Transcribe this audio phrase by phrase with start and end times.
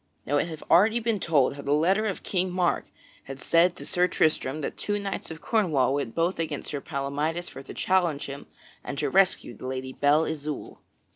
[0.25, 2.85] Now it hath already been told how the letter of King Mark
[3.25, 7.49] had said to Sir Tristram that two knights of Cornwall went both against Sir Palamydes
[7.49, 8.47] for to challenge him
[8.83, 10.79] and to rescue the Lady Belle Isoult.